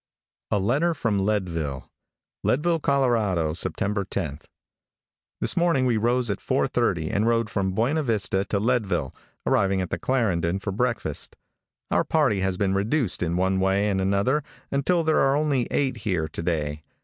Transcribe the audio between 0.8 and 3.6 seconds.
FROM LEADVILLE. Leadville, Colorado,